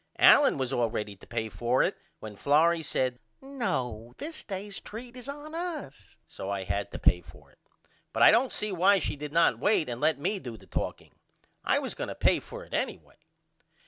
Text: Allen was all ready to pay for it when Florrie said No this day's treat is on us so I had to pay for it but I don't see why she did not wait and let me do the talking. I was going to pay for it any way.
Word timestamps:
Allen 0.17 0.57
was 0.57 0.73
all 0.73 0.89
ready 0.89 1.15
to 1.15 1.27
pay 1.27 1.47
for 1.47 1.83
it 1.83 1.95
when 2.19 2.35
Florrie 2.35 2.81
said 2.81 3.19
No 3.39 4.15
this 4.17 4.41
day's 4.41 4.79
treat 4.79 5.15
is 5.15 5.29
on 5.29 5.53
us 5.53 6.17
so 6.27 6.49
I 6.49 6.63
had 6.63 6.91
to 6.91 6.97
pay 6.97 7.21
for 7.21 7.51
it 7.51 7.59
but 8.11 8.23
I 8.23 8.31
don't 8.31 8.51
see 8.51 8.71
why 8.71 8.97
she 8.97 9.15
did 9.15 9.31
not 9.31 9.59
wait 9.59 9.87
and 9.89 10.01
let 10.01 10.17
me 10.17 10.39
do 10.39 10.57
the 10.57 10.65
talking. 10.65 11.13
I 11.63 11.77
was 11.77 11.93
going 11.93 12.07
to 12.07 12.15
pay 12.15 12.39
for 12.39 12.65
it 12.65 12.73
any 12.73 12.97
way. 12.97 13.19